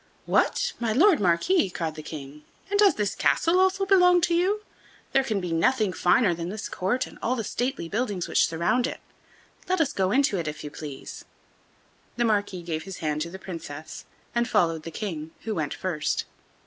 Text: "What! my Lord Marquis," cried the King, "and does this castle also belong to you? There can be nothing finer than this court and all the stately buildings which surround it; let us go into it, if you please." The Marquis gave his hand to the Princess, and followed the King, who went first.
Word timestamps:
"What! 0.25 0.73
my 0.79 0.91
Lord 0.93 1.19
Marquis," 1.19 1.69
cried 1.69 1.93
the 1.93 2.01
King, 2.01 2.43
"and 2.71 2.79
does 2.79 2.95
this 2.95 3.13
castle 3.13 3.59
also 3.59 3.85
belong 3.85 4.19
to 4.21 4.33
you? 4.33 4.63
There 5.13 5.23
can 5.23 5.39
be 5.39 5.51
nothing 5.51 5.93
finer 5.93 6.33
than 6.33 6.49
this 6.49 6.67
court 6.67 7.05
and 7.05 7.19
all 7.21 7.35
the 7.35 7.43
stately 7.43 7.87
buildings 7.87 8.27
which 8.27 8.47
surround 8.47 8.87
it; 8.87 8.99
let 9.69 9.79
us 9.79 9.93
go 9.93 10.09
into 10.09 10.39
it, 10.39 10.47
if 10.47 10.63
you 10.63 10.71
please." 10.71 11.23
The 12.15 12.25
Marquis 12.25 12.63
gave 12.63 12.81
his 12.81 12.97
hand 12.97 13.21
to 13.21 13.29
the 13.29 13.37
Princess, 13.37 14.05
and 14.33 14.49
followed 14.49 14.81
the 14.81 14.89
King, 14.89 15.33
who 15.41 15.53
went 15.53 15.75
first. 15.75 16.25